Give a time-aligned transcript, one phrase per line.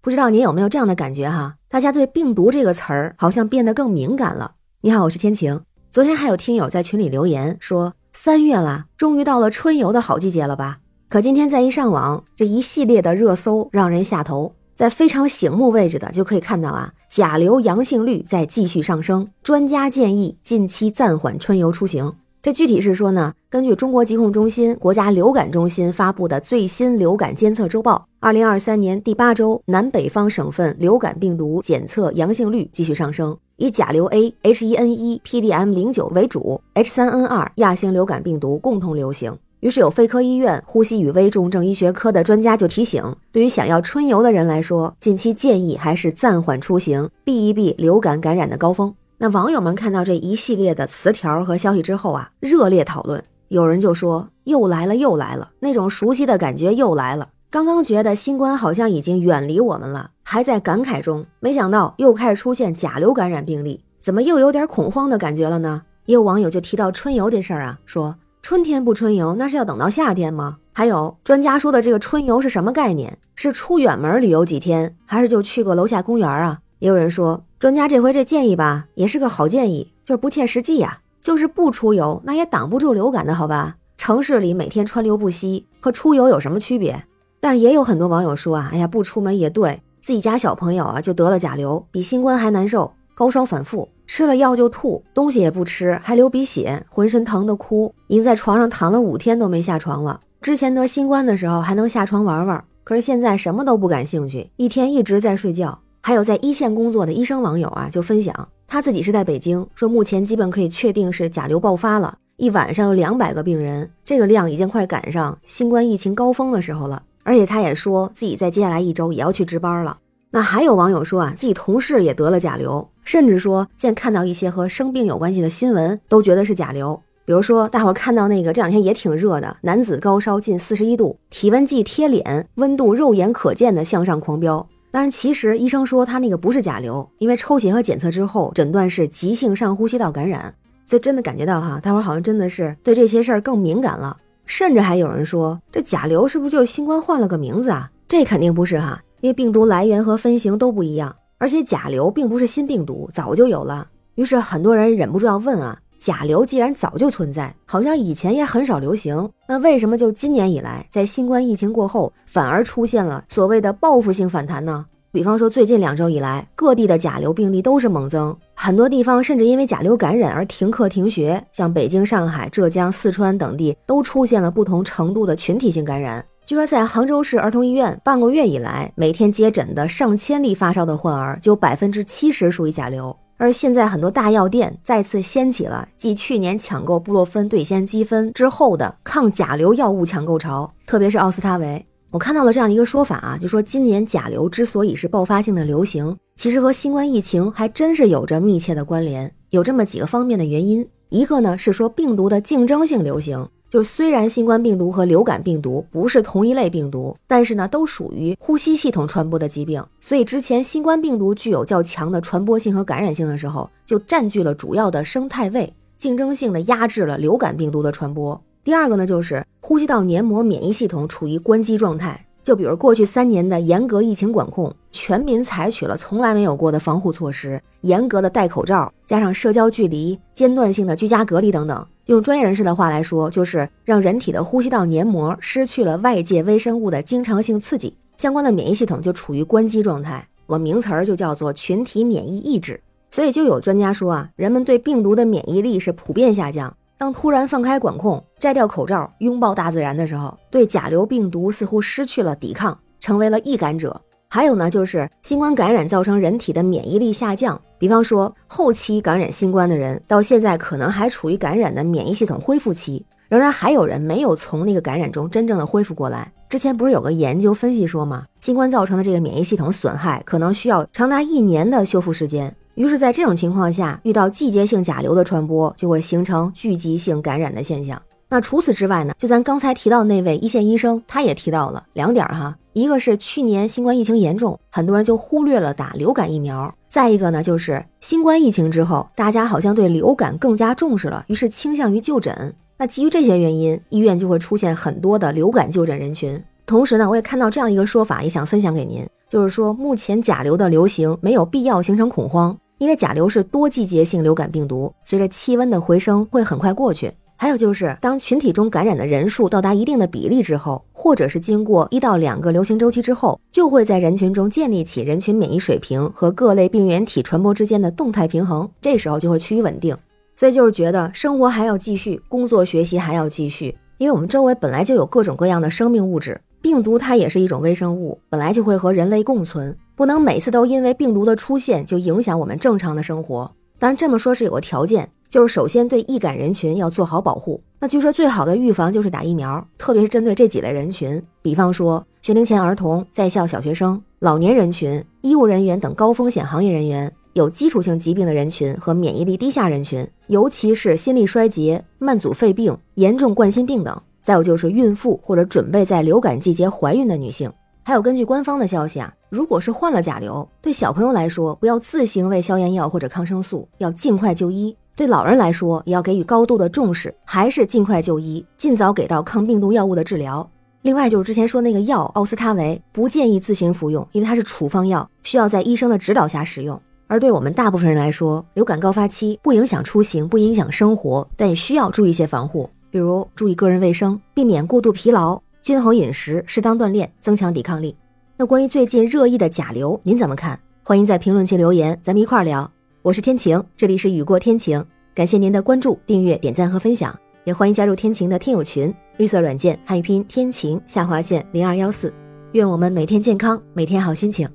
[0.00, 1.56] 不知道您有没有这样的感觉哈？
[1.68, 4.52] 大家对病毒这个词儿好像变得更敏感了。
[4.82, 5.60] 你好，我是天晴。
[5.90, 10.78] 昨天还有听友在群里留言说，三月了，终于到了春游的好季节了吧？
[11.08, 14.54] 可今天再一上网，这一系列的热搜让人下头。
[14.76, 22.14] 在非常醒目位置的就可以看到啊，甲流阳性率在继续上升，专家建议近期暂缓春游出行。
[22.40, 39.36] 这具体是说呢，根据中国疾控中心、国家流感中心发布的最新流感监测周报，二零二三年第八周南北方省份流感病毒检测阳性率继续上升，以甲流 A、H1N1、PDM 零九为主，H3N2 亚型流感病毒共同流行。
[39.58, 48.94] 于是有肺科医院呼吸与危重症医学科的专家就提醒，对于想要春游的人来说，近期建议还是暂缓出行，避一避流感感染的高峰。
[49.20, 53.22] 那网友们看到这一系列的词条和消息之后啊，热烈讨论。
[53.48, 57.30] 有人就说又来了又来了，那种熟悉的感觉又来了。
[57.50, 65.82] 刚刚觉得新冠好像已经远离我们了，还在感慨中，没想到又开始出现甲流感染病例，怎么又有点恐慌的感觉了呢？
[66.04, 70.58] 也有网友就提到春游这事儿啊，说春天不春游，那是要等到夏天吗？
[70.72, 73.18] 还有专家说的这个春游是什么概念？
[73.34, 76.60] 是出远门旅游几天，还是就去个楼下公园啊？
[76.78, 77.44] 也有人说。
[77.58, 81.00] 专家这回这建议吧，也是个好建议，就是不切实际呀。
[81.20, 83.76] 就是不出游，那也挡不住流感的，好吧？
[83.96, 87.04] 城市里每天川流不息，和出游有什么区别？
[87.40, 100.20] 但是也有很多网友说啊，哎呀，不出门也对，自己家小朋友啊就得了甲流，比新冠还难受，高烧反复，吃了药就吐，东西也不吃，还流鼻血，浑身疼的哭，已经在床上躺了五天都没下床了。
[100.40, 105.80] 之前得新冠的时候还能下床玩玩，可是现在什么都不感兴趣，一天一直在睡觉。
[106.08, 117.02] 还有在一线工作的医生网友啊，就分享他自己是在北京，说目前基本可以确定是甲流爆发了，一晚上有两百个病人，这个量已经快赶上新冠疫情高峰的时候了。
[117.24, 119.98] 而且他也说自己在接下来一周也要去值班了。
[120.30, 126.98] 那还有网友说啊，自己同事也得了甲流，甚至说现在看到一些和生病有关系的新闻，都觉得是甲流。
[127.26, 134.66] 比如说大伙儿看到那个这两天也挺热的男子高烧近四十一度，体温计贴脸，温度肉眼可见的向上狂飙。
[134.90, 140.54] 但是其实医生说他那个不是甲流，因为抽血和检测之后诊断是急性上呼吸道感染，
[140.86, 144.16] 所以真的感觉到哈，大伙好像真的是对这些事儿更敏感了。
[144.46, 147.90] 甚至还有人说这甲流是不是就新冠换了个名字啊？
[148.08, 153.86] 这肯定不是哈，因为病毒来源和分型都不一样，而且甲流并不是新病毒，早就有了。
[154.14, 155.78] 于是很多人忍不住要问啊。
[155.98, 164.86] 甲流既然早就存在，好像以前也很少流行，那为什么就今年以来，在新冠疫情过后，反而出现了所谓的报复性反弹呢？
[165.10, 176.24] 比方说，最近两周以来，各地的甲流病例都是猛增，很多地方甚至因为甲流感染而停课停学，像北京、上海、浙江、四川等地都出现了不同程度的群体性感染。
[176.44, 183.16] 据说，在杭州市儿童医院，半个月以来，每天接诊的上千例发烧的患儿，就百分之七十属于甲流。
[183.38, 191.86] 而现在，很多大药店再次掀起了继去年抢购布洛芬对先积分之后的抗甲流药物抢购潮，特别是奥司他韦。
[192.10, 200.88] 我看到了这样一个说法啊，就说今年甲流之所以是爆发性的流行，其实和新冠疫情还真是有着密切的关联，有这么几个方面的原因。
[201.10, 203.48] 一个呢是说病毒的竞争性流行。
[203.70, 209.84] 就是虽然新冠病毒和流感病毒不是同一类病毒，但是呢，都属于呼吸系统传播的疾病。
[210.00, 218.40] 所以之前新冠病毒具有较强的传播性和感染性的时候，就占据了主要的生态位，竞争性的压制了流感病毒的传播。
[218.64, 222.27] 第二个呢，就是呼吸道黏膜免疫系统处于关机状态。
[222.48, 231.86] 就比如过去三年的严格疫情管控，全民采取了从来没有过的防护措施，严格的戴口罩，加上社交距离、间断性的居家隔离等等。
[232.06, 240.26] 用专业人士的话来说，就是让人体的呼吸道黏膜失去了外界微生物的经常性刺激，相关的免疫系统就处于关机状态。
[240.46, 242.80] 我名词儿就叫做群体免疫抑制。
[243.10, 246.74] 所以就有专家说啊，人们对病毒的免疫力是普遍下降。
[246.98, 253.98] 当突然放开管控，摘掉口罩，拥抱大自然的时候，对甲流病毒似乎失去了抵抗，成为了易感者。
[254.28, 257.58] 还有呢，就是新冠感染造成人体的免疫力下降。
[257.78, 266.32] 比方说，后期感染新冠的人，到现在可能还处于感染的免疫系统恢复期，仍然还有人没有从那个感染中真正的恢复过来。
[266.48, 268.24] 之前不是有个研究分析说吗？
[268.40, 272.54] 新冠造成的这个免疫系统损害，可能需要长达一年的修复时间。
[272.78, 278.00] 于是，在这种情况下，遇到季节性甲流的传播，就会形成聚集性感染的现象。
[278.28, 279.12] 那除此之外呢？
[279.18, 292.54] 就咱刚才提到那位一线医生，他也提到了两点哈，一个是去年新冠疫情严重，很多人就忽略了打流感疫苗；再一个呢，就是新冠疫情之后，大家好像对流感更加重视了，于是倾向于就诊。
[292.76, 296.40] 那基于这些原因，医院就会出现很多的流感就诊人群。
[296.64, 307.12] 同时呢，我也看到这样一个说法，也想分享给您，就是说目前甲流的流行没有必要形成恐慌，因为甲流是多季节性流感病毒，随着气温的回升会很快过去。
[307.40, 319.96] 还有就是，当群体中感染的人数到达一定的比例之后，或者是经过一到两个流行周期之后，就会在人群中建立起人群免疫水平和各类病原体传播之间的动态平衡，这时候就会趋于稳定。
[320.34, 333.50] 所以就是觉得生活还要继续，工作学习还要继续，因为我们周围本来就有各种各样的生命物质，病毒它也是一种微生物，本来就会和人类共存，不能每次都因为病毒的出现就影响我们正常的生活。
[333.78, 335.08] 当然这么说是有个条件。
[335.30, 337.62] 就是首先对易感人群要做好保护。
[337.80, 354.02] 那据说最好的预防就是打疫苗，特别是针对这几类人群，比方说学龄前儿童、在校小学生、老年人群、医务人员等高风险行业人员、有基础性疾病的人群和免疫力低下人群，尤其是心力衰竭、慢阻肺病、严重冠心病等。
[354.28, 357.50] 再有就是孕妇或者准备在流感季节怀孕的女性。
[357.82, 364.76] 还有根据官方的消息啊，如果是患了甲流，对小朋友来说，不要自行喂消炎药或者抗生素，要尽快就医。
[364.94, 370.46] 对老人来说，也要给予高度的重视，还是尽快就医，尽早给到抗病毒药物的治疗。
[370.82, 376.78] 另外，就是之前说那个药奥司他韦，不建议自行服用，因为它是处方药，需要在医生的指导下使用。
[377.06, 387.96] 而对我们大部分人来说，流感高发期不影响出行，不影响生活，但也需要注意一些防护，比如注意个人卫生，避免过度疲劳，均衡饮食，适当锻炼，增强抵抗力。
[388.36, 390.58] 那关于最近热议的甲流，您怎么看？
[390.82, 392.70] 欢迎在评论区留言，咱们一块儿聊。
[393.02, 397.14] 我是天晴，这里是雨过天晴，感谢您的关注、订阅、点赞和分享，
[397.44, 402.12] 也欢迎加入天晴的听友群，绿色软件汉语拼天晴下划线零二幺四，
[402.52, 404.48] 愿我们每天健康，每天好心情，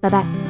[0.00, 0.49] 拜拜。